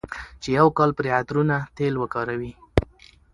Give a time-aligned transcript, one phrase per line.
[0.41, 2.51] چې يو کال پرې عطرونه، تېل وکاروي،